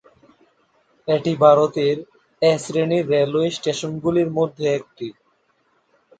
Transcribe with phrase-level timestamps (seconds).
[1.07, 1.95] এটি ভারতের
[2.41, 5.07] 'এ' শ্রেণির রেলওয়ে স্টেশনগুলির মধ্যে একটি।